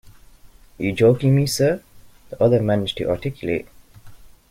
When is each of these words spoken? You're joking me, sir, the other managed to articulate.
You're 0.79 0.95
joking 0.95 1.35
me, 1.35 1.45
sir, 1.45 1.83
the 2.31 2.43
other 2.43 2.59
managed 2.59 2.97
to 2.97 3.07
articulate. 3.11 3.67